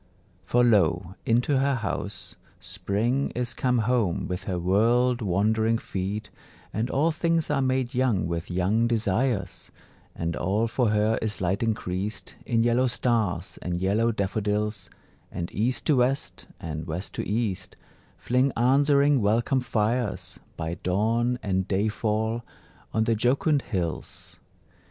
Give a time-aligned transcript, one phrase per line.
[0.43, 6.31] For lo, into her house Spring is come home with her world wandering feet,
[6.73, 9.69] And all things are made young with young desires;
[10.15, 14.89] And all for her is light increased In yellow stars and yellow daffodils,
[15.31, 17.75] And East to West, and West to East,
[18.17, 22.43] Fling answering welcome fires, By dawn and day fall,
[22.91, 24.39] on the jocund hills.